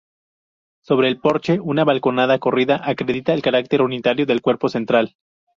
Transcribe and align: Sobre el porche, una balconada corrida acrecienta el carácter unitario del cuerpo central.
Sobre 0.83 1.09
el 1.09 1.19
porche, 1.19 1.59
una 1.59 1.83
balconada 1.83 2.39
corrida 2.39 2.81
acrecienta 2.89 3.35
el 3.35 3.43
carácter 3.43 3.83
unitario 3.83 4.25
del 4.25 4.41
cuerpo 4.41 4.67
central. 4.67 5.15